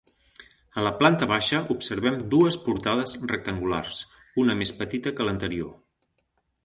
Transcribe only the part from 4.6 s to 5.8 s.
més petita que l'anterior.